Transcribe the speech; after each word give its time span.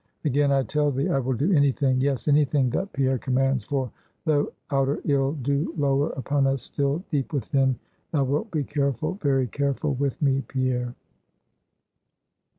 Again 0.25 0.51
I 0.51 0.63
tell 0.63 0.89
thee, 0.89 1.09
I 1.09 1.19
will 1.19 1.35
do 1.35 1.51
any 1.51 1.71
thing 1.71 2.01
yes, 2.01 2.27
any 2.27 2.43
thing 2.43 2.71
that 2.71 2.91
Pierre 2.91 3.19
commands 3.19 3.63
for, 3.65 3.91
though 4.25 4.51
outer 4.71 4.99
ill 5.05 5.33
do 5.33 5.75
lower 5.77 6.09
upon 6.13 6.47
us, 6.47 6.63
still, 6.63 7.03
deep 7.11 7.31
within, 7.31 7.75
thou 8.11 8.23
wilt 8.23 8.49
be 8.49 8.63
careful, 8.63 9.19
very 9.21 9.45
careful 9.45 9.93
with 9.93 10.19
me, 10.19 10.41
Pierre?" 10.47 10.95